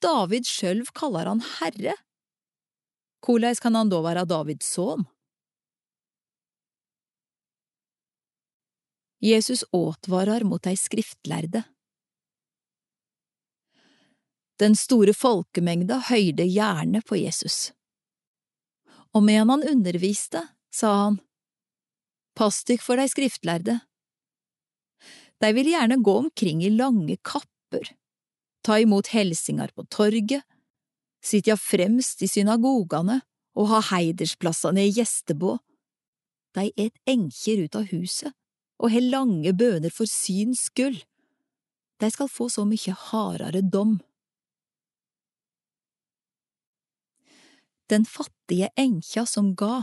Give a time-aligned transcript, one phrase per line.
[0.00, 1.96] David sjølv kaller han herre.
[3.20, 5.04] Korleis kan han da være Davids son?
[9.20, 11.66] Jesus åtvarar mot dei skriftlærde.
[14.60, 17.72] Den store folkemengda høyde gjerne på Jesus.
[19.12, 21.20] Og medan han underviste, sa han,
[22.36, 23.80] Pass dykk for dei skriftlærde.
[25.40, 27.90] De vil gjerne gå omkring i lange kapper,
[28.62, 30.42] ta imot helsingar på torget,
[31.24, 33.20] sitja fremst i synagogane
[33.58, 35.56] og ha heidersplassane i gjestebå.
[36.56, 38.34] De et enkjer ut av huset
[38.80, 41.02] og held lange bøner for syns skyld.
[42.00, 43.98] De skal få så mykje hardere dom.
[47.90, 49.82] Den fattige enkja som ga.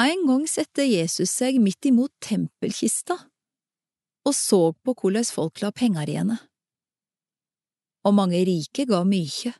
[0.00, 3.18] En gang sette Jesus seg midt imot tempelkista
[4.26, 6.38] og så på hvordan folk la penger i henne.
[8.06, 9.52] Og mange rike ga mykje.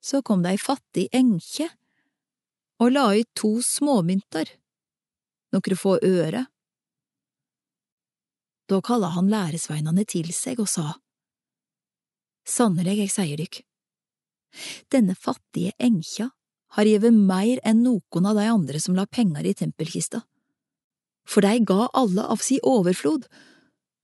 [0.00, 1.68] Så kom det ei fattig enkje
[2.80, 4.48] og la ut to småmynter,
[5.52, 6.46] nokre få øre.
[8.70, 10.94] Da kalla han læresveinene til seg og sa,
[12.48, 13.58] Sannelig, jeg sier dykk,
[14.90, 16.30] denne fattige enkja
[16.74, 20.22] har gitt mer enn noen av de andre som la penger i tempelkista,
[21.30, 23.28] for de ga alle av si overflod,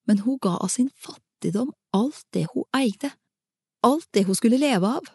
[0.06, 3.10] men hun ga av sin fattigdom alt det hun eide,
[3.82, 5.10] alt det hun skulle leve av.